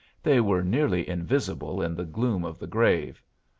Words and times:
They 0.23 0.39
were 0.41 0.63
nearly 0.63 1.07
invisible 1.07 1.79
in 1.83 1.93
the 1.93 2.05
gloom 2.05 2.43
of 2.43 2.57
the 2.57 2.65
grave. 2.65 3.21